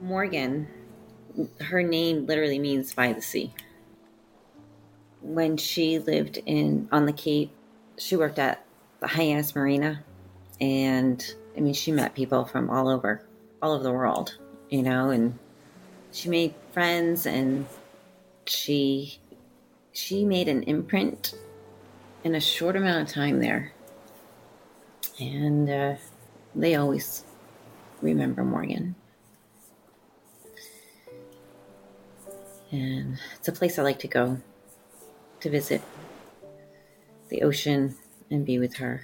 [0.00, 0.68] Morgan,
[1.60, 3.52] her name literally means by the sea.
[5.22, 7.50] When she lived in on the Cape,
[7.98, 8.64] she worked at
[9.00, 10.04] the Hyannis Marina,
[10.60, 13.24] and I mean, she met people from all over,
[13.62, 14.36] all over the world,
[14.70, 15.38] you know, and
[16.12, 17.66] she made friends, and
[18.46, 19.18] she
[19.92, 21.34] she made an imprint
[22.22, 23.72] in a short amount of time there,
[25.18, 25.94] and uh,
[26.54, 27.24] they always
[28.02, 28.94] remember Morgan.
[32.70, 34.38] And it's a place I like to go
[35.40, 35.82] to visit
[37.28, 37.96] the ocean
[38.30, 39.02] and be with her.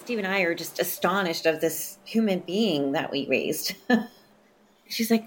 [0.00, 3.74] Steve and I are just astonished of this human being that we raised.
[4.88, 5.24] She's like,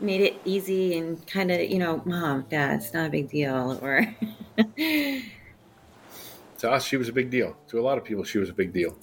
[0.00, 3.78] made it easy and kind of, you know, mom, dad, it's not a big deal.
[3.82, 4.14] Or
[4.78, 7.56] to us, she was a big deal.
[7.68, 8.96] To a lot of people, she was a big deal.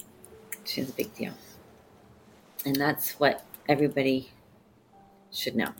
[0.64, 1.34] She's a big deal.
[2.64, 4.30] And that's what everybody
[5.30, 5.72] should know.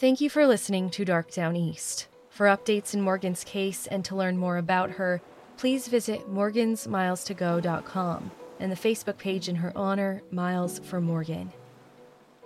[0.00, 2.06] Thank you for listening to Dark Downeast.
[2.30, 5.20] For updates in Morgan's case and to learn more about her,
[5.58, 8.30] please visit morgansmilestogo.com
[8.60, 11.52] and the Facebook page in her honor, Miles for Morgan.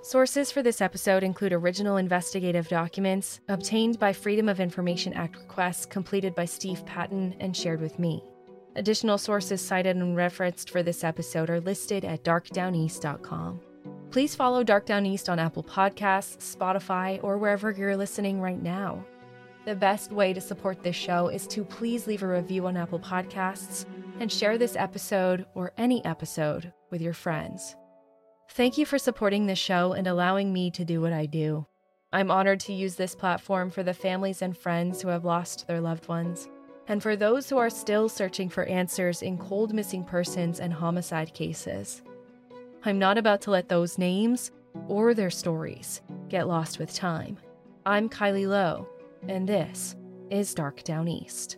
[0.03, 5.87] Sources for this episode include original investigative documents obtained by Freedom of Information Act requests
[5.87, 8.25] completed by Steve Patten and shared with me.
[8.75, 13.61] Additional sources cited and referenced for this episode are listed at darkdowneast.com.
[14.15, 19.05] Please follow Dark Downeast on Apple Podcasts, Spotify, or wherever you're listening right now.
[19.65, 23.01] The best way to support this show is to please leave a review on Apple
[23.01, 23.87] Podcasts
[24.21, 27.75] and share this episode or any episode with your friends.
[28.51, 31.67] Thank you for supporting this show and allowing me to do what I do.
[32.13, 35.81] I'm honored to use this platform for the families and friends who have lost their
[35.81, 36.49] loved ones,
[36.87, 41.35] and for those who are still searching for answers in cold missing persons and homicide
[41.35, 42.04] cases.
[42.87, 44.51] I'm not about to let those names
[44.89, 47.39] or their stories get lost with time.
[47.87, 48.87] I'm Kylie Low,
[49.27, 49.97] and this
[50.29, 51.57] is Dark Downeast.